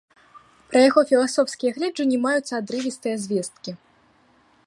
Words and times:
Пра 0.69 0.79
яго 0.89 1.01
філасофскія 1.11 1.75
гледжанні 1.77 2.17
маюцца 2.25 2.53
адрывістыя 2.61 3.15
звесткі. 3.27 3.71